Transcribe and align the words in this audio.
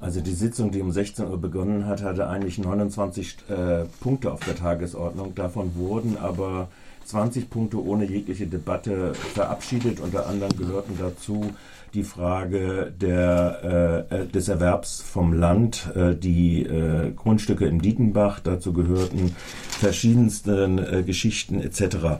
Also 0.00 0.20
die 0.20 0.34
Sitzung, 0.34 0.70
die 0.70 0.82
um 0.82 0.92
16 0.92 1.26
Uhr 1.28 1.40
begonnen 1.40 1.86
hat, 1.86 2.02
hatte 2.02 2.28
eigentlich 2.28 2.58
29 2.58 3.36
äh, 3.48 3.84
Punkte 4.00 4.32
auf 4.32 4.40
der 4.40 4.56
Tagesordnung. 4.56 5.34
Davon 5.34 5.74
wurden 5.74 6.18
aber 6.18 6.68
20 7.06 7.48
Punkte 7.48 7.82
ohne 7.82 8.04
jegliche 8.04 8.46
Debatte 8.46 9.14
verabschiedet. 9.14 10.00
Unter 10.00 10.26
anderem 10.26 10.56
gehörten 10.58 10.98
dazu 10.98 11.52
die 11.94 12.02
Frage 12.02 12.92
der, 13.00 14.06
äh, 14.10 14.26
des 14.26 14.48
Erwerbs 14.48 15.00
vom 15.00 15.32
Land, 15.32 15.88
äh, 15.94 16.14
die 16.14 16.62
äh, 16.62 17.12
Grundstücke 17.12 17.66
im 17.66 17.80
Dietenbach, 17.80 18.40
dazu 18.40 18.72
gehörten 18.72 19.34
verschiedensten 19.68 20.78
äh, 20.78 21.02
Geschichten 21.04 21.60
etc. 21.60 22.18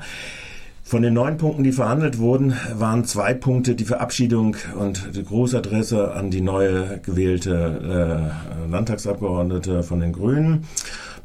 Von 0.88 1.02
den 1.02 1.14
neun 1.14 1.36
Punkten, 1.36 1.64
die 1.64 1.72
verhandelt 1.72 2.20
wurden, 2.20 2.54
waren 2.74 3.04
zwei 3.04 3.34
Punkte 3.34 3.74
die 3.74 3.84
Verabschiedung 3.84 4.54
und 4.78 5.16
die 5.16 5.24
Großadresse 5.24 6.12
an 6.12 6.30
die 6.30 6.40
neue 6.40 7.00
gewählte 7.04 8.30
äh, 8.30 8.70
Landtagsabgeordnete 8.70 9.82
von 9.82 9.98
den 9.98 10.12
Grünen 10.12 10.62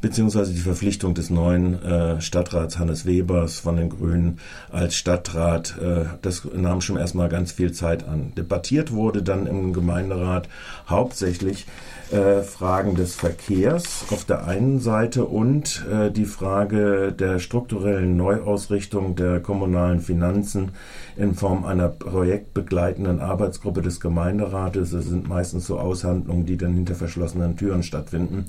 beziehungsweise 0.02 0.52
die 0.52 0.60
Verpflichtung 0.60 1.14
des 1.14 1.30
neuen 1.30 1.82
äh, 1.82 2.20
Stadtrats 2.20 2.78
Hannes 2.78 3.06
Webers 3.06 3.60
von 3.60 3.76
den 3.76 3.88
Grünen 3.88 4.38
als 4.70 4.96
Stadtrat. 4.96 5.76
Äh, 5.80 6.04
das 6.20 6.42
nahm 6.54 6.82
schon 6.82 6.98
erstmal 6.98 7.30
ganz 7.30 7.52
viel 7.52 7.72
Zeit 7.72 8.06
an. 8.06 8.32
Debattiert 8.36 8.92
wurde 8.92 9.22
dann 9.22 9.46
im 9.46 9.72
Gemeinderat 9.72 10.48
hauptsächlich 10.88 11.66
äh, 12.10 12.42
Fragen 12.42 12.94
des 12.94 13.14
Verkehrs 13.14 14.04
auf 14.10 14.24
der 14.24 14.46
einen 14.46 14.80
Seite 14.80 15.24
und 15.24 15.86
äh, 15.90 16.10
die 16.10 16.26
Frage 16.26 17.12
der 17.12 17.38
strukturellen 17.38 18.16
Neuausrichtung 18.16 19.16
der 19.16 19.40
kommunalen 19.40 20.00
Finanzen 20.00 20.72
in 21.16 21.34
Form 21.34 21.64
einer 21.64 21.88
projektbegleitenden 21.88 23.20
Arbeitsgruppe 23.20 23.82
des 23.82 24.00
Gemeinderates. 24.00 24.90
Das 24.90 25.06
sind 25.06 25.28
meistens 25.28 25.66
so 25.66 25.78
Aushandlungen, 25.78 26.46
die 26.46 26.56
dann 26.56 26.74
hinter 26.74 26.94
verschlossenen 26.94 27.56
Türen 27.56 27.82
stattfinden, 27.82 28.46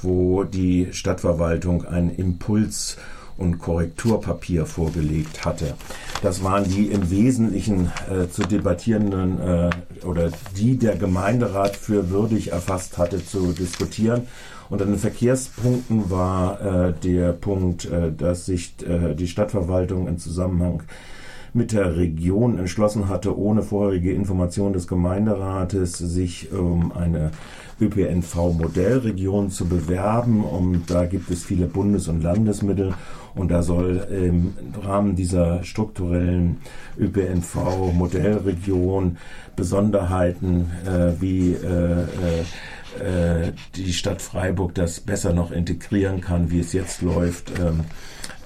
wo 0.00 0.44
die 0.44 0.88
Stadtverwaltung 0.92 1.84
einen 1.84 2.10
Impuls 2.10 2.96
und 3.38 3.58
Korrekturpapier 3.58 4.66
vorgelegt 4.66 5.44
hatte. 5.44 5.74
Das 6.22 6.44
waren 6.44 6.64
die 6.64 6.86
im 6.86 7.10
Wesentlichen 7.10 7.90
äh, 8.10 8.28
zu 8.28 8.42
debattierenden 8.42 9.40
äh, 9.40 9.70
oder 10.04 10.30
die 10.56 10.76
der 10.76 10.96
Gemeinderat 10.96 11.76
für 11.76 12.10
würdig 12.10 12.52
erfasst 12.52 12.98
hatte 12.98 13.24
zu 13.24 13.52
diskutieren. 13.52 14.28
Unter 14.70 14.86
den 14.86 14.98
Verkehrspunkten 14.98 16.10
war 16.10 16.60
äh, 16.60 16.92
der 17.02 17.32
Punkt, 17.32 17.84
äh, 17.84 18.12
dass 18.12 18.46
sich 18.46 18.74
äh, 18.86 19.14
die 19.14 19.28
Stadtverwaltung 19.28 20.08
im 20.08 20.18
Zusammenhang 20.18 20.82
mit 21.54 21.72
der 21.72 21.96
Region 21.96 22.58
entschlossen 22.58 23.08
hatte, 23.08 23.38
ohne 23.38 23.62
vorherige 23.62 24.12
Information 24.12 24.72
des 24.72 24.86
Gemeinderates 24.86 25.98
sich 25.98 26.52
um 26.52 26.92
eine 26.92 27.32
ÖPNV-Modellregion 27.80 29.50
zu 29.50 29.66
bewerben. 29.66 30.44
Und 30.44 30.90
da 30.90 31.04
gibt 31.04 31.30
es 31.30 31.44
viele 31.44 31.66
Bundes- 31.66 32.08
und 32.08 32.22
Landesmittel. 32.22 32.94
Und 33.34 33.50
da 33.50 33.62
soll 33.62 34.06
im 34.10 34.54
Rahmen 34.82 35.16
dieser 35.16 35.64
strukturellen 35.64 36.58
ÖPNV-Modellregion 36.98 39.16
Besonderheiten 39.56 40.70
äh, 40.86 41.12
wie 41.20 41.52
äh, 41.52 42.04
äh, 43.00 43.52
die 43.74 43.92
Stadt 43.92 44.20
Freiburg 44.20 44.74
das 44.74 45.00
besser 45.00 45.32
noch 45.32 45.50
integrieren 45.50 46.20
kann, 46.20 46.50
wie 46.50 46.60
es 46.60 46.72
jetzt 46.72 47.02
läuft. 47.02 47.52
Ähm, 47.58 47.80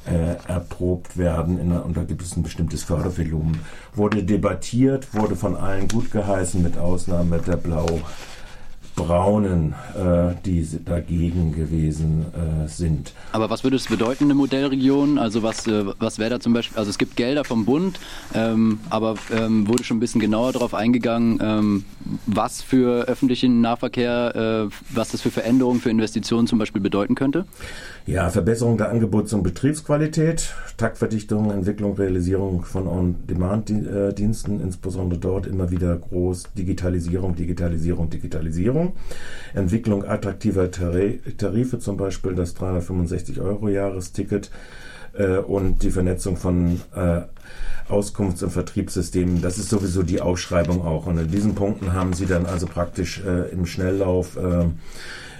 äh, 0.06 0.36
erprobt 0.48 1.16
werden 1.16 1.58
in, 1.58 1.72
und 1.72 1.96
da 1.96 2.04
gibt 2.04 2.22
es 2.22 2.36
ein 2.36 2.42
bestimmtes 2.42 2.84
Fördervolumen. 2.84 3.60
Wurde 3.94 4.22
debattiert, 4.22 5.14
wurde 5.14 5.36
von 5.36 5.56
allen 5.56 5.88
gut 5.88 6.10
geheißen, 6.10 6.62
mit 6.62 6.78
Ausnahme 6.78 7.38
der 7.38 7.56
Blau 7.56 8.00
Braunen, 8.97 9.75
äh, 9.94 10.34
die 10.44 10.66
dagegen 10.84 11.55
gewesen 11.55 12.27
äh, 12.33 12.66
sind. 12.66 13.12
Aber 13.33 13.50
was 13.50 13.62
würde 13.62 13.77
es 13.77 13.86
bedeuten, 13.86 14.25
eine 14.25 14.34
Modellregion? 14.34 15.19
Also 15.19 15.42
was, 15.42 15.66
äh, 15.66 15.84
was 15.98 16.19
wäre 16.19 16.30
da 16.30 16.41
zum 16.41 16.55
Beispiel, 16.55 16.78
also 16.78 16.91
es 16.91 16.98
gibt 16.98 17.15
Gelder 17.15 17.44
vom 17.44 17.66
Bund, 17.66 18.00
ähm, 18.34 18.81
aber 18.91 19.16
ähm, 19.31 19.69
wurde 19.69 19.84
schon 19.84 19.98
ein 19.98 20.00
bisschen 20.00 20.20
genauer 20.20 20.53
darauf 20.53 20.75
eingegangen, 20.75 21.38
ähm, 21.43 21.84
was 22.26 22.62
für 22.62 23.04
öffentlichen 23.04 23.60
Nahverkehr, 23.60 24.69
äh, 24.70 24.75
was 24.91 25.10
das 25.10 25.20
für 25.20 25.31
Veränderungen, 25.31 25.81
für 25.81 25.91
Investitionen 25.91 26.47
zum 26.47 26.59
Beispiel 26.59 26.81
bedeuten 26.81 27.15
könnte? 27.15 27.44
Ja, 28.06 28.31
Verbesserung 28.31 28.78
der 28.78 28.91
Angebots- 28.93 29.34
und 29.34 29.43
Betriebsqualität, 29.43 30.54
Taktverdichtung, 30.76 31.50
Entwicklung, 31.50 31.97
Realisierung 31.97 32.62
von 32.62 32.87
On-Demand-Diensten, 32.87 34.60
insbesondere 34.60 35.19
dort 35.19 35.47
immer 35.47 35.70
wieder 35.72 35.97
groß 35.97 36.44
Digitalisierung, 36.56 37.34
Digitalisierung, 37.34 38.09
Digitalisierung. 38.09 38.85
Entwicklung 39.54 40.04
attraktiver 40.04 40.70
Tarife, 40.70 41.78
zum 41.78 41.97
Beispiel 41.97 42.34
das 42.34 42.54
365 42.54 43.41
Euro 43.41 43.69
Jahresticket 43.69 44.50
äh, 45.14 45.38
und 45.38 45.82
die 45.82 45.91
Vernetzung 45.91 46.36
von 46.36 46.80
äh, 46.94 47.22
Auskunfts- 47.88 48.42
und 48.42 48.50
Vertriebssystemen. 48.50 49.42
Das 49.42 49.58
ist 49.58 49.70
sowieso 49.70 50.02
die 50.02 50.20
Ausschreibung 50.20 50.84
auch. 50.84 51.06
Und 51.06 51.19
in 51.19 51.30
diesen 51.30 51.54
Punkten 51.54 51.92
haben 51.92 52.12
sie 52.14 52.26
dann 52.26 52.46
also 52.46 52.66
praktisch 52.66 53.22
äh, 53.25 53.50
im 53.52 53.66
Schnelllauf 53.66 54.36
äh, 54.36 54.66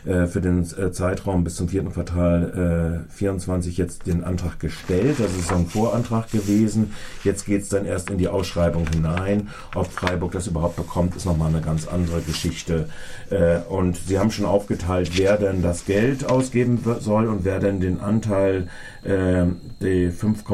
äh, 0.07 0.27
für 0.27 0.41
den 0.41 0.63
äh, 0.63 0.93
Zeitraum 0.93 1.45
bis 1.45 1.57
zum 1.57 1.69
vierten 1.69 1.93
Quartal 1.93 3.05
äh, 3.09 3.13
24 3.13 3.77
jetzt 3.77 4.07
den 4.07 4.25
Antrag 4.25 4.61
gestellt. 4.61 5.17
Das 5.19 5.33
ist 5.33 5.49
so 5.49 5.55
ein 5.55 5.67
Vorantrag 5.67 6.31
gewesen. 6.31 6.95
Jetzt 7.25 7.45
geht 7.47 7.63
es 7.63 7.69
dann 7.69 7.85
erst 7.85 8.11
in 8.11 8.19
die 8.19 8.29
Ausschreibung 8.29 8.87
hinein. 8.93 9.49
Ob 9.75 9.91
Freiburg 9.91 10.33
das 10.33 10.47
überhaupt 10.47 10.77
bekommt, 10.77 11.17
ist 11.17 11.27
nochmal 11.27 11.49
eine 11.49 11.61
ganz 11.61 11.89
andere 11.89 12.21
Geschichte. 12.21 12.89
Äh, 13.31 13.59
und 13.69 13.97
Sie 13.97 14.19
haben 14.19 14.31
schon 14.31 14.47
aufgeteilt, 14.47 15.13
wer 15.17 15.37
denn 15.37 15.63
das 15.63 15.85
Geld 15.85 16.29
ausgeben 16.29 16.81
soll 17.01 17.27
und 17.27 17.45
wer 17.45 17.59
denn 17.59 17.81
den 17.81 18.01
Anteil 18.01 18.69
äh, 19.03 19.47
die 19.81 20.11
5, 20.11 20.45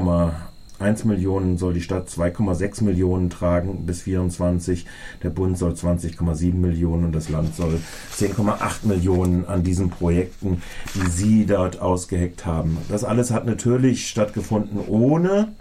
1 0.82 1.04
Millionen 1.04 1.56
soll 1.58 1.74
die 1.74 1.80
Stadt 1.80 2.08
2,6 2.08 2.84
Millionen 2.84 3.30
tragen 3.30 3.86
bis 3.86 4.02
24. 4.02 4.86
Der 5.22 5.30
Bund 5.30 5.56
soll 5.56 5.72
20,7 5.72 6.54
Millionen 6.54 7.04
und 7.06 7.14
das 7.14 7.28
Land 7.28 7.54
soll 7.54 7.80
10,8 8.16 8.86
Millionen 8.86 9.46
an 9.46 9.62
diesen 9.62 9.90
Projekten, 9.90 10.62
die 10.94 11.10
Sie 11.10 11.46
dort 11.46 11.80
ausgeheckt 11.80 12.44
haben. 12.46 12.78
Das 12.88 13.04
alles 13.04 13.30
hat 13.30 13.46
natürlich 13.46 14.08
stattgefunden 14.08 14.80
ohne 14.86 15.52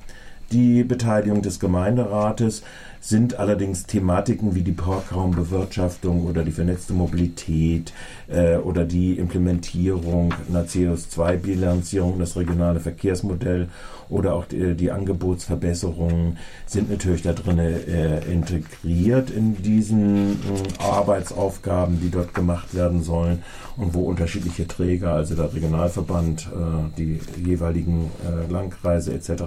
die 0.51 0.83
Beteiligung 0.83 1.41
des 1.41 1.59
Gemeinderates 1.59 2.63
sind 3.03 3.39
allerdings 3.39 3.87
Thematiken 3.87 4.53
wie 4.53 4.61
die 4.61 4.73
Parkraumbewirtschaftung 4.73 6.27
oder 6.27 6.43
die 6.43 6.51
vernetzte 6.51 6.93
Mobilität 6.93 7.93
äh, 8.27 8.57
oder 8.57 8.85
die 8.85 9.17
Implementierung 9.17 10.35
einer 10.47 10.65
CO2-Bilanzierung, 10.65 12.19
das 12.19 12.37
regionale 12.37 12.79
Verkehrsmodell 12.79 13.69
oder 14.07 14.35
auch 14.35 14.45
die, 14.45 14.75
die 14.75 14.91
Angebotsverbesserungen 14.91 16.37
sind 16.67 16.91
natürlich 16.91 17.23
da 17.23 17.33
drin 17.33 17.57
äh, 17.57 18.19
integriert 18.31 19.31
in 19.31 19.59
diesen 19.63 20.33
äh, 20.33 20.83
Arbeitsaufgaben, 20.83 21.99
die 22.01 22.11
dort 22.11 22.35
gemacht 22.35 22.75
werden 22.75 23.01
sollen 23.01 23.41
und 23.77 23.95
wo 23.95 24.03
unterschiedliche 24.03 24.67
Träger, 24.67 25.13
also 25.13 25.33
der 25.33 25.51
Regionalverband, 25.51 26.49
äh, 26.53 26.97
die 26.97 27.19
jeweiligen 27.43 28.11
äh, 28.23 28.51
Landkreise 28.51 29.13
etc. 29.13 29.43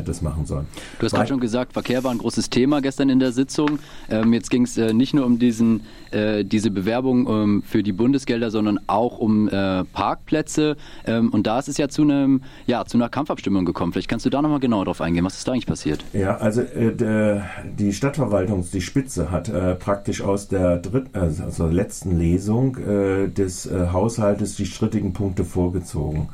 Äh, 0.00 0.04
das 0.04 0.22
machen 0.22 0.46
sollen. 0.46 0.66
Du 0.98 1.06
hast 1.06 1.12
gerade 1.12 1.28
schon 1.28 1.40
gesagt, 1.40 1.72
Verkehr 1.72 2.02
war 2.04 2.10
ein 2.10 2.18
großes 2.18 2.50
Thema 2.50 2.80
gestern 2.80 3.08
in 3.08 3.18
der 3.18 3.32
Sitzung. 3.32 3.78
Ähm, 4.08 4.32
jetzt 4.32 4.50
ging 4.50 4.64
es 4.64 4.76
äh, 4.76 4.92
nicht 4.92 5.14
nur 5.14 5.24
um 5.24 5.38
diesen, 5.38 5.82
äh, 6.10 6.44
diese 6.44 6.70
Bewerbung 6.70 7.28
ähm, 7.28 7.62
für 7.62 7.82
die 7.82 7.92
Bundesgelder, 7.92 8.50
sondern 8.50 8.80
auch 8.86 9.18
um 9.18 9.48
äh, 9.48 9.84
Parkplätze. 9.84 10.76
Ähm, 11.06 11.30
und 11.30 11.46
da 11.46 11.58
ist 11.58 11.68
es 11.68 11.78
ja 11.78 11.88
zu, 11.88 12.02
einem, 12.02 12.42
ja 12.66 12.84
zu 12.84 12.98
einer 12.98 13.08
Kampfabstimmung 13.08 13.64
gekommen. 13.64 13.92
Vielleicht 13.92 14.08
kannst 14.08 14.26
du 14.26 14.30
da 14.30 14.42
nochmal 14.42 14.60
genauer 14.60 14.86
drauf 14.86 15.00
eingehen. 15.00 15.24
Was 15.24 15.36
ist 15.36 15.46
da 15.46 15.52
eigentlich 15.52 15.66
passiert? 15.66 16.04
Ja, 16.12 16.36
also 16.36 16.62
äh, 16.62 16.94
der, 16.94 17.44
die 17.78 17.92
Stadtverwaltung, 17.92 18.66
die 18.72 18.80
Spitze, 18.80 19.30
hat 19.30 19.48
äh, 19.48 19.74
praktisch 19.74 20.22
aus 20.22 20.48
der 20.48 20.78
dritten, 20.78 21.18
also 21.18 21.44
aus 21.44 21.56
der 21.56 21.66
letzten 21.66 22.18
Lesung 22.18 22.76
des 22.80 23.68
Haushaltes 23.70 24.56
die 24.56 24.66
strittigen 24.66 25.12
Punkte 25.12 25.44
vorgezogen. 25.44 26.28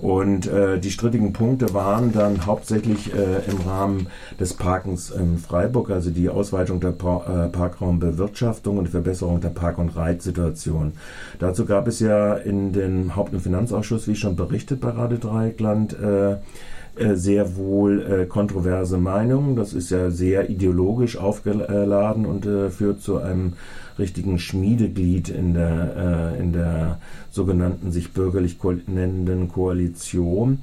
Und 0.00 0.46
äh, 0.46 0.78
die 0.78 0.90
strittigen 0.90 1.32
Punkte 1.32 1.74
waren 1.74 2.12
dann 2.12 2.46
hauptsächlich 2.46 3.12
äh, 3.12 3.50
im 3.50 3.60
Rahmen 3.66 4.06
des 4.38 4.54
Parkens 4.54 5.10
in 5.10 5.38
Freiburg, 5.38 5.90
also 5.90 6.10
die 6.10 6.28
Ausweitung 6.28 6.78
der 6.78 6.92
pa 6.92 7.46
äh, 7.46 7.48
Parkraumbewirtschaftung 7.48 8.78
und 8.78 8.84
die 8.84 8.92
Verbesserung 8.92 9.40
der 9.40 9.48
Park- 9.48 9.78
und 9.78 9.96
Reitsituation. 9.96 10.92
Dazu 11.40 11.64
gab 11.64 11.88
es 11.88 11.98
ja 11.98 12.34
in 12.34 12.72
dem 12.72 13.16
Haupt- 13.16 13.32
und 13.32 13.40
Finanzausschuss, 13.40 14.06
wie 14.06 14.16
schon 14.16 14.36
berichtet 14.36 14.80
bei 14.80 14.90
Radio 14.90 15.18
Dreieckland, 15.18 15.98
äh, 15.98 16.36
äh, 17.00 17.16
sehr 17.16 17.56
wohl 17.56 18.02
äh, 18.02 18.26
kontroverse 18.26 18.98
Meinungen. 18.98 19.56
Das 19.56 19.72
ist 19.72 19.90
ja 19.90 20.10
sehr 20.10 20.50
ideologisch 20.50 21.16
aufgeladen 21.16 22.26
und 22.26 22.46
äh, 22.46 22.70
führt 22.70 23.00
zu 23.00 23.18
einem 23.18 23.54
richtigen 23.98 24.38
Schmiedeglied 24.38 25.28
in 25.28 25.54
der, 25.54 26.34
äh, 26.36 26.40
in 26.40 26.52
der 26.52 26.98
sogenannten 27.30 27.90
sich 27.90 28.12
bürgerlich 28.12 28.58
nennenden 28.86 29.48
Koalition. 29.48 30.60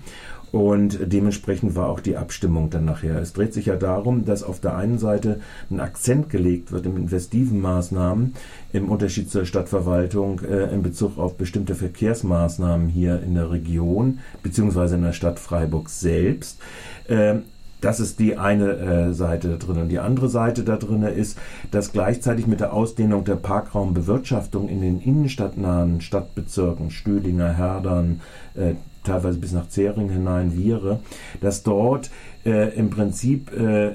Und 0.55 1.11
dementsprechend 1.11 1.75
war 1.75 1.89
auch 1.89 1.99
die 1.99 2.15
Abstimmung 2.15 2.69
dann 2.69 2.85
nachher. 2.85 3.17
Es 3.17 3.33
dreht 3.33 3.53
sich 3.53 3.65
ja 3.65 3.75
darum, 3.75 4.23
dass 4.23 4.41
auf 4.41 4.61
der 4.61 4.77
einen 4.77 4.99
Seite 4.99 5.41
ein 5.69 5.81
Akzent 5.81 6.29
gelegt 6.29 6.71
wird 6.71 6.85
in 6.85 6.95
investiven 6.95 7.59
Maßnahmen 7.59 8.35
im 8.71 8.87
Unterschied 8.87 9.29
zur 9.29 9.43
Stadtverwaltung 9.43 10.39
äh, 10.49 10.73
in 10.73 10.81
Bezug 10.81 11.17
auf 11.17 11.35
bestimmte 11.35 11.75
Verkehrsmaßnahmen 11.75 12.87
hier 12.87 13.21
in 13.21 13.35
der 13.35 13.51
Region 13.51 14.19
beziehungsweise 14.43 14.95
in 14.95 15.01
der 15.01 15.11
Stadt 15.11 15.39
Freiburg 15.39 15.89
selbst. 15.89 16.61
Äh, 17.09 17.39
das 17.81 17.99
ist 17.99 18.19
die 18.19 18.37
eine 18.37 18.77
äh, 18.77 19.13
Seite 19.13 19.49
da 19.49 19.57
drin. 19.57 19.81
Und 19.81 19.89
die 19.89 19.99
andere 19.99 20.29
Seite 20.29 20.63
da 20.63 20.77
drin 20.77 21.03
ist, 21.03 21.37
dass 21.71 21.91
gleichzeitig 21.91 22.47
mit 22.47 22.61
der 22.61 22.71
Ausdehnung 22.71 23.25
der 23.25 23.35
Parkraumbewirtschaftung 23.35 24.69
in 24.69 24.79
den 24.79 25.01
innenstadtnahen 25.01 25.99
Stadtbezirken, 25.99 26.91
Stühlinger, 26.91 27.51
Herdern, 27.51 28.21
äh, 28.55 28.75
teilweise 29.05 29.39
bis 29.39 29.53
nach 29.53 29.69
Zering 29.69 30.09
hinein, 30.09 30.51
Viere, 30.51 30.99
dass 31.41 31.63
dort 31.63 32.11
äh, 32.45 32.75
im 32.75 32.89
Prinzip 32.89 33.51
äh, 33.51 33.91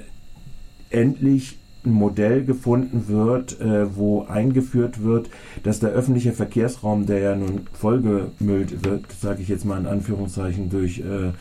endlich 0.91 1.59
ein 1.85 1.93
Modell 1.93 2.45
gefunden 2.45 3.09
wird, 3.09 3.61
äh, 3.61 3.97
wo 3.97 4.25
eingeführt 4.25 5.03
wird, 5.03 5.31
dass 5.63 5.81
der 5.81 5.91
öffentliche 5.91 6.33
Verkehrsraum, 6.33 7.07
der 7.07 7.21
ja 7.21 7.37
nun 7.37 7.63
vollgemüllt 7.73 8.85
wird, 8.85 9.05
sage 9.13 9.43
ich 9.43 9.49
jetzt 9.49 9.65
mal 9.65 9.79
in 9.81 9.87
Anführungszeichen, 9.87 10.69
durch 10.69 10.99
äh, 10.99 11.33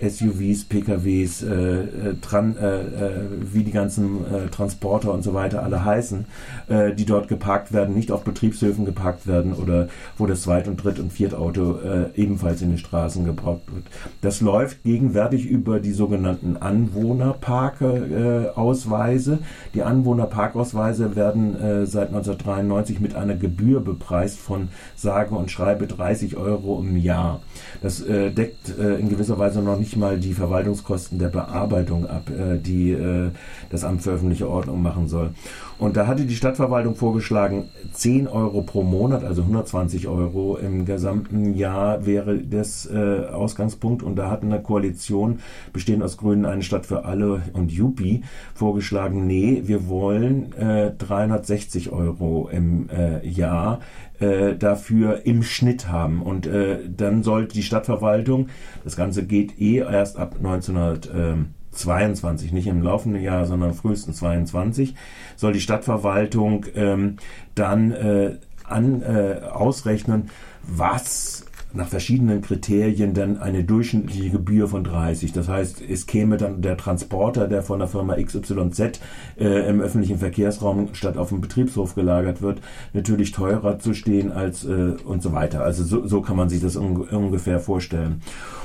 SUVs, 0.00 0.64
PKWs, 0.64 1.42
äh, 1.42 1.54
äh, 1.54 2.14
tran, 2.20 2.56
äh, 2.56 2.80
äh, 2.80 3.10
wie 3.52 3.62
die 3.62 3.70
ganzen 3.70 4.24
äh, 4.26 4.48
Transporter 4.48 5.12
und 5.12 5.22
so 5.22 5.34
weiter 5.34 5.62
alle 5.62 5.84
heißen, 5.84 6.24
äh, 6.68 6.92
die 6.92 7.04
dort 7.04 7.28
geparkt 7.28 7.72
werden, 7.72 7.94
nicht 7.94 8.10
auf 8.10 8.24
Betriebshöfen 8.24 8.84
geparkt 8.84 9.26
werden 9.26 9.52
oder 9.52 9.88
wo 10.18 10.26
das 10.26 10.42
Zweit- 10.42 10.68
und 10.68 10.82
Dritt- 10.82 10.98
und 10.98 11.12
Viertauto 11.12 11.78
ebenfalls 12.14 12.62
in 12.62 12.70
den 12.70 12.78
Straßen 12.78 13.24
gebraucht 13.24 13.62
wird. 13.72 13.84
Das 14.20 14.40
läuft 14.40 14.82
gegenwärtig 14.82 15.46
über 15.46 15.78
die 15.80 15.92
sogenannten 15.92 16.56
Anwohnerparkausweise. 16.56 19.38
die 19.74 19.82
Anwohnerparkausweise 19.82 21.16
werden 21.16 21.86
seit 21.86 22.08
1993 22.08 23.00
mit 23.00 23.14
einer 23.14 23.34
Gebühr 23.34 23.80
bepreist 23.80 24.38
von 24.38 24.68
sage 24.96 25.34
und 25.34 25.50
schreibe 25.50 25.86
30 25.86 26.36
Euro 26.36 26.80
im 26.80 26.96
Jahr. 26.96 27.40
Das 27.82 28.04
deckt 28.04 28.68
in 28.68 29.08
gewisser 29.08 29.38
Weise 29.38 29.62
noch 29.62 29.78
nicht 29.78 29.83
mal 29.96 30.18
die 30.18 30.32
Verwaltungskosten 30.32 31.18
der 31.18 31.28
Bearbeitung 31.28 32.06
ab, 32.06 32.30
äh, 32.30 32.58
die 32.58 32.90
äh, 32.90 33.30
das 33.70 33.84
Amt 33.84 34.02
für 34.02 34.12
öffentliche 34.12 34.48
Ordnung 34.48 34.82
machen 34.82 35.08
soll. 35.08 35.30
Und 35.78 35.96
da 35.96 36.06
hatte 36.06 36.24
die 36.24 36.36
Stadtverwaltung 36.36 36.94
vorgeschlagen, 36.94 37.68
10 37.92 38.28
Euro 38.28 38.62
pro 38.62 38.82
Monat, 38.82 39.24
also 39.24 39.42
120 39.42 40.06
Euro 40.06 40.56
im 40.56 40.84
gesamten 40.84 41.54
Jahr 41.54 42.06
wäre 42.06 42.38
das 42.38 42.86
äh, 42.86 43.26
Ausgangspunkt. 43.32 44.02
Und 44.02 44.16
da 44.16 44.30
hat 44.30 44.42
eine 44.42 44.60
Koalition, 44.60 45.40
bestehend 45.72 46.02
aus 46.02 46.16
Grünen, 46.16 46.46
eine 46.46 46.62
Stadt 46.62 46.86
für 46.86 47.04
alle 47.04 47.42
und 47.52 47.72
Jupi, 47.72 48.22
vorgeschlagen, 48.54 49.26
nee, 49.26 49.62
wir 49.66 49.88
wollen 49.88 50.52
äh, 50.54 50.92
360 50.96 51.90
Euro 51.90 52.48
im 52.52 52.88
äh, 52.90 53.26
Jahr 53.26 53.80
äh, 54.24 54.56
dafür 54.56 55.26
im 55.26 55.42
Schnitt 55.42 55.88
haben. 55.88 56.22
Und 56.22 56.46
äh, 56.46 56.78
dann 56.88 57.22
sollte 57.22 57.52
die 57.54 57.62
Stadtverwaltung, 57.62 58.48
das 58.84 58.96
Ganze 58.96 59.24
geht 59.24 59.60
eh 59.60 59.76
erst 59.78 60.18
ab 60.18 60.36
1922, 60.38 62.52
nicht 62.52 62.66
im 62.66 62.82
laufenden 62.82 63.22
Jahr, 63.22 63.46
sondern 63.46 63.72
frühestens 63.74 64.16
22, 64.18 64.94
soll 65.36 65.52
die 65.52 65.60
Stadtverwaltung 65.60 66.66
ähm, 66.74 67.16
dann 67.54 67.92
äh, 67.92 68.38
an, 68.64 69.02
äh, 69.02 69.42
ausrechnen, 69.52 70.30
was 70.62 71.44
nach 71.74 71.88
verschiedenen 71.88 72.40
Kriterien 72.40 73.14
dann 73.14 73.38
eine 73.38 73.64
durchschnittliche 73.64 74.30
Gebühr 74.30 74.68
von 74.68 74.84
30. 74.84 75.32
Das 75.32 75.48
heißt, 75.48 75.82
es 75.88 76.06
käme 76.06 76.36
dann 76.36 76.62
der 76.62 76.76
Transporter, 76.76 77.48
der 77.48 77.62
von 77.62 77.80
der 77.80 77.88
Firma 77.88 78.14
XYZ 78.14 79.00
äh, 79.38 79.68
im 79.68 79.80
öffentlichen 79.80 80.18
Verkehrsraum 80.18 80.90
statt 80.94 81.16
auf 81.16 81.30
dem 81.30 81.40
Betriebshof 81.40 81.94
gelagert 81.94 82.42
wird, 82.42 82.60
natürlich 82.92 83.32
teurer 83.32 83.78
zu 83.78 83.92
stehen 83.92 84.30
als 84.30 84.64
äh, 84.64 84.94
und 85.04 85.22
so 85.22 85.32
weiter. 85.32 85.64
Also 85.64 85.82
so, 85.82 86.06
so 86.06 86.22
kann 86.22 86.36
man 86.36 86.48
sich 86.48 86.60
das 86.60 86.76
un 86.76 87.02
ungefähr 87.02 87.58
vorstellen. 87.58 88.22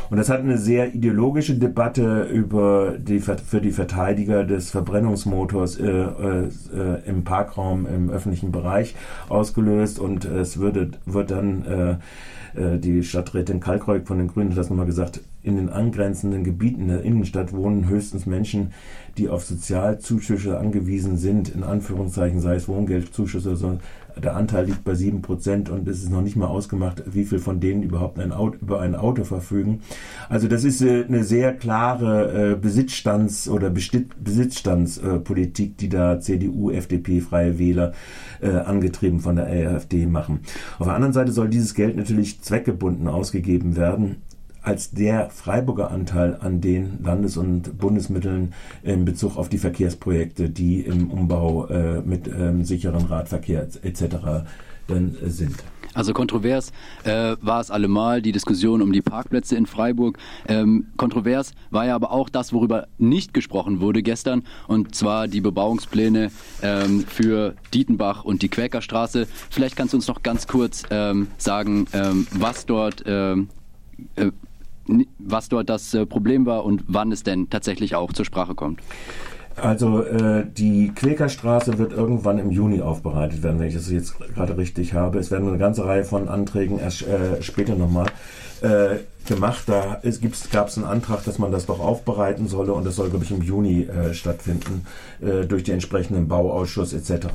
Und 0.10 0.18
das 0.18 0.30
hat 0.30 0.40
eine 0.40 0.58
sehr 0.58 0.96
ideologische 0.96 1.56
Debatte 1.56 2.24
über 2.24 2.96
die, 2.98 3.20
für 3.20 3.62
die 3.62 3.72
Verteidiger 3.72 4.44
des 4.44 4.72
Verbrennungsmotors 4.72 5.80
äh, 5.80 5.88
äh, 5.88 6.50
im 7.06 7.24
Parkraum 7.24 7.86
im 7.86 8.10
öffentlichen 8.10 8.52
Bereich 8.52 8.96
ausgelöst 9.30 10.00
und 10.00 10.26
es 10.26 10.58
würde, 10.60 10.92
wird 11.06 11.30
dann 11.30 11.66
äh, 11.66 11.96
äh, 12.56 12.80
Stadträtin 13.04 13.60
Kalkreuk 13.60 14.08
von 14.08 14.18
den 14.18 14.28
Grünen 14.28 14.52
hat 14.52 14.58
das 14.58 14.70
nochmal 14.70 14.86
gesagt, 14.86 15.22
in 15.42 15.56
den 15.56 15.70
angrenzenden 15.70 16.44
Gebieten 16.44 16.88
der 16.88 17.04
Innenstadt 17.04 17.54
wohnen 17.54 17.88
höchstens 17.88 18.26
Menschen, 18.26 18.74
die 19.18 19.30
auf 19.30 19.46
Sozialzuschüsse 19.46 20.58
angewiesen 20.58 21.18
sind, 21.18 21.50
in 21.50 21.64
Anführungszeichen, 21.64 22.42
sei 22.42 22.56
es 22.56 22.68
Wohngeldzuschüsse, 22.68 23.56
sondern 23.56 23.80
der 24.18 24.36
Anteil 24.36 24.66
liegt 24.66 24.84
bei 24.84 24.94
7% 24.94 25.70
und 25.70 25.88
es 25.88 26.04
ist 26.04 26.10
noch 26.10 26.22
nicht 26.22 26.36
mal 26.36 26.48
ausgemacht, 26.48 27.04
wie 27.06 27.24
viel 27.24 27.40
von 27.40 27.62
denen 27.62 27.84
überhaupt 27.84 28.20
ein 28.20 28.34
Auto, 28.34 28.58
über 28.60 28.82
ein 28.82 28.96
Auto 28.96 29.24
verfügen. 29.24 29.80
Also 30.28 30.50
das 30.50 30.66
ist 30.66 30.82
äh, 30.82 31.06
eine 31.08 31.24
sehr 31.24 31.54
klare 31.54 32.52
äh, 32.52 32.56
Besitzstands- 32.56 33.48
oder 33.48 33.70
Besitzstandspolitik, 33.70 35.78
die 35.78 35.90
da 35.90 36.20
CDU, 36.20 36.72
FDP, 36.72 37.22
Freie 37.22 37.60
Wähler 37.60 37.94
angetrieben 38.42 39.20
von 39.20 39.36
der 39.36 39.48
AfD 39.48 40.06
machen. 40.06 40.40
Auf 40.78 40.88
der 40.88 40.96
anderen 40.96 41.12
Seite 41.12 41.34
soll 41.34 41.50
dieses 41.50 41.74
Geld 41.74 41.98
natürlich 41.98 42.42
zweckgebunden 42.42 43.10
ausgegeben 43.10 43.76
werden 43.76 44.22
als 44.70 44.92
der 44.92 45.32
Freiburger 45.32 45.90
Anteil 45.90 46.38
an 46.42 46.62
den 46.62 47.04
Landes- 47.04 47.38
und 47.38 47.80
Bundesmitteln 47.80 48.54
in 48.84 49.04
Bezug 49.04 49.36
auf 49.36 49.50
die 49.50 49.58
Verkehrsprojekte, 49.58 50.48
die 50.52 50.82
im 50.82 51.10
Umbau 51.10 51.66
äh, 51.66 52.02
mit 52.02 52.28
ähm, 52.28 52.64
sicheren 52.64 53.08
Radverkehr 53.08 53.64
etc. 53.82 54.04
dann 54.86 55.16
äh, 55.24 55.30
sind. 55.30 55.56
Also 55.96 56.14
kontrovers 56.14 56.72
äh, 57.04 57.36
war 57.42 57.62
es 57.62 57.72
allemal 57.72 58.22
die 58.22 58.32
Diskussion 58.32 58.84
um 58.84 58.94
die 58.94 59.02
Parkplätze 59.02 59.56
in 59.56 59.66
Freiburg. 59.66 60.20
Ähm, 60.48 60.86
kontrovers 60.98 61.54
war 61.72 61.88
ja 61.88 61.96
aber 61.96 62.12
auch 62.12 62.30
das, 62.30 62.54
worüber 62.54 62.88
nicht 63.00 63.34
gesprochen 63.34 63.82
wurde 63.82 64.04
gestern, 64.04 64.44
und 64.68 64.94
zwar 64.94 65.28
die 65.28 65.42
Bebauungspläne 65.42 66.30
ähm, 66.62 67.06
für 67.08 67.56
Dietenbach 67.74 68.24
und 68.24 68.44
die 68.44 68.50
Quäkerstraße. 68.50 69.28
Vielleicht 69.50 69.76
kannst 69.76 69.94
du 69.94 69.98
uns 69.98 70.08
noch 70.08 70.22
ganz 70.22 70.46
kurz 70.46 70.84
ähm, 70.92 71.30
sagen, 71.40 71.88
ähm, 71.92 72.28
was 72.34 72.68
dort 72.68 73.02
ähm, 73.08 73.50
äh, 74.16 74.32
was 75.32 75.50
dort 75.50 75.70
das 75.70 75.94
äh, 75.94 76.06
Problem 76.06 76.46
war 76.46 76.66
und 76.66 76.84
wann 76.88 77.12
es 77.12 77.24
denn 77.24 77.50
tatsächlich 77.50 77.96
auch 77.96 78.14
zur 78.14 78.26
Sprache 78.26 78.56
kommt. 78.56 78.80
Also 79.56 80.04
äh, 80.04 80.46
die 80.46 80.92
Quäkerstraße 80.96 81.78
wird 81.78 81.92
irgendwann 81.92 82.40
im 82.40 82.52
Juni 82.52 82.82
aufbereitet 82.82 83.44
werden, 83.44 83.60
wenn 83.60 83.68
ich 83.68 83.74
das 83.74 83.90
jetzt 83.90 84.18
gerade 84.34 84.58
richtig 84.58 84.94
habe. 84.94 85.20
Es 85.20 85.32
werden 85.32 85.48
eine 85.48 85.58
ganze 85.58 85.86
Reihe 85.86 86.06
von 86.06 86.30
Anträgen 86.30 86.80
erst 86.80 87.02
äh, 87.02 87.42
später 87.42 87.76
nochmal 87.76 88.08
äh, 88.62 88.98
gemacht. 89.30 89.64
Da 89.68 90.02
gab 90.52 90.68
es 90.68 90.78
einen 90.78 90.86
Antrag, 90.86 91.24
dass 91.24 91.40
man 91.40 91.54
das 91.54 91.66
doch 91.66 91.80
aufbereiten 91.80 92.50
solle 92.50 92.74
und 92.74 92.86
das 92.86 92.98
soll, 92.98 93.10
glaube 93.10 93.24
ich, 93.24 93.32
im 93.32 93.42
Juni 93.42 93.84
äh, 93.84 94.14
stattfinden 94.14 94.86
äh, 95.22 95.46
durch 95.46 95.64
den 95.64 95.76
entsprechenden 95.76 96.28
Bauausschuss 96.28 96.92
etc. 96.92 97.28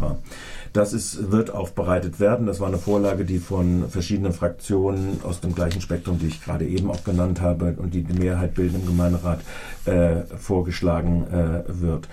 Das 0.75 0.93
ist, 0.93 1.31
wird 1.31 1.51
aufbereitet 1.51 2.21
werden. 2.21 2.47
Das 2.47 2.61
war 2.61 2.69
eine 2.69 2.79
Vorlage, 2.79 3.25
die 3.25 3.39
von 3.39 3.89
verschiedenen 3.89 4.33
Fraktionen 4.33 5.21
aus 5.23 5.41
dem 5.41 5.55
gleichen 5.55 5.81
Spektrum, 5.81 6.19
die 6.19 6.27
ich 6.27 6.45
gerade 6.45 6.67
eben 6.67 6.91
auch 6.91 7.05
genannt 7.05 7.41
habe 7.41 7.77
und 7.79 7.95
die 7.95 8.03
die 8.03 8.19
Mehrheit 8.19 8.55
bilden 8.55 8.81
im 8.81 8.87
Gemeinderat, 8.87 9.41
äh, 9.87 10.23
vorgeschlagen 10.37 11.27
äh, 11.29 11.63
wird. 11.69 12.09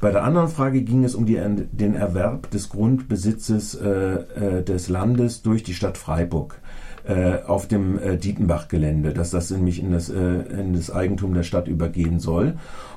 Bei 0.00 0.10
der 0.10 0.24
anderen 0.24 0.48
Frage 0.48 0.82
ging 0.82 1.04
es 1.04 1.14
um 1.14 1.26
die, 1.26 1.40
den 1.72 1.94
Erwerb 1.94 2.50
des 2.50 2.68
Grundbesitzes 2.68 3.74
äh, 3.74 3.88
äh 3.88 4.62
des 4.62 4.88
Landes 4.88 5.42
durch 5.42 5.62
die 5.62 5.74
Stadt 5.74 5.96
Freiburg 5.96 6.58
äh, 7.06 7.42
auf 7.46 7.68
dem 7.68 7.98
äh, 7.98 8.16
Dietenbach-Gelände, 8.16 9.12
dass 9.12 9.30
das 9.30 9.50
nämlich 9.50 9.82
in 9.82 9.92
das, 9.92 10.08
äh, 10.08 10.14
in 10.14 10.72
das 10.74 10.90
Eigentum 10.90 11.34
der 11.34 11.44
Stadt 11.44 11.68
übergehen 11.68 12.18
soll. 12.18 12.54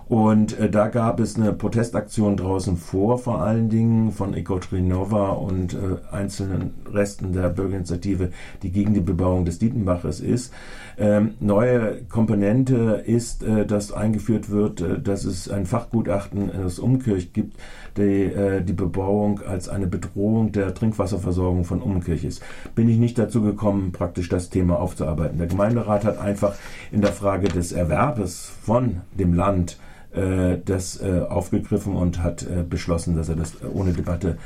Und 0.10 0.60
äh, 0.60 0.72
da 0.72 0.88
gab 0.88 1.20
es 1.20 1.36
eine 1.36 1.54
Protestaktion 1.54 2.36
draußen 2.36 2.78
vor, 2.78 3.20
vor 3.20 3.44
allen 3.44 3.70
Dingen 3.70 4.12
von 4.12 4.34
Ekotrinova 4.34 5.30
und 5.34 5.76
äh, 5.76 5.78
einzelnen 6.12 6.74
Resten 6.92 7.32
der 7.32 7.50
Bürgerinitiative, 7.50 8.32
die 8.64 8.72
gegen 8.72 8.96
die 8.96 9.02
Bebauung 9.02 9.46
des 9.46 9.60
Dietenbaches 9.60 10.20
ist. 10.20 10.52
Ähm, 10.98 11.36
neue 11.40 12.02
Komponente 12.10 13.04
ist, 13.06 13.44
äh, 13.44 13.68
dass 13.68 13.92
eingeführt 13.92 14.50
wird, 14.50 14.82
äh, 14.82 15.00
dass 15.00 15.26
es 15.26 15.48
ein 15.48 15.68
Fachgutachten 15.68 16.52
aus 16.66 16.80
Umkirch 16.80 17.32
gibt, 17.32 17.58
die, 17.96 18.24
äh, 18.24 18.64
die 18.64 18.74
Bebauung 18.74 19.42
als 19.42 19.70
eine 19.70 19.86
Bedrohung 19.86 20.52
der 20.52 20.74
Trinkwasserversorgung 20.74 21.66
von 21.66 21.82
Umkirch 21.84 22.24
ist. 22.24 22.42
Bin 22.74 22.90
ich 22.90 22.98
nicht 22.98 23.20
dazu 23.20 23.44
gekommen, 23.44 23.92
praktisch 24.00 24.30
das 24.30 24.50
Thema 24.50 24.80
aufzuarbeiten. 24.80 25.38
Der 25.38 25.48
Gemeinderat 25.48 26.06
hat 26.06 26.18
einfach 26.18 26.56
in 26.92 27.02
der 27.02 27.12
Frage 27.12 27.50
des 27.50 27.74
Erwerbes 27.74 28.52
von 28.64 29.02
dem 29.12 29.34
Land 29.34 29.78
äh, 30.12 30.58
das 30.66 31.00
äh, 31.02 31.20
aufgegriffen 31.20 31.96
und 31.96 32.24
hat 32.24 32.42
äh, 32.42 32.64
beschlossen, 32.64 33.16
dass 33.16 33.30
er 33.30 33.36
das 33.36 33.54
ohne 33.74 33.94
Debatte 33.94 34.38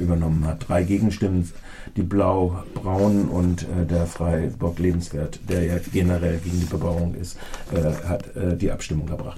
übernommen 0.00 0.46
hat. 0.46 0.68
Drei 0.68 0.82
Gegenstimmen, 0.82 1.50
die 1.96 2.02
Blau-Braun 2.02 3.28
und 3.28 3.66
der 3.90 4.06
Freiburg 4.06 4.78
Lebenswert, 4.78 5.40
der 5.48 5.64
ja 5.64 5.74
generell 5.92 6.38
gegen 6.38 6.60
die 6.60 6.66
Bebauung 6.66 7.14
ist, 7.14 7.38
hat 8.06 8.24
die 8.60 8.70
Abstimmung 8.70 9.06
gebracht. 9.06 9.36